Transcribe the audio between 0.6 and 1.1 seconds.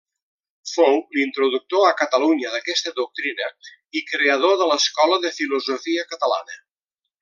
Fou